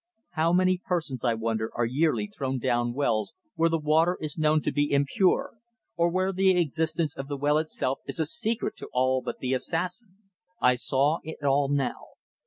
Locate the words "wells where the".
2.95-3.77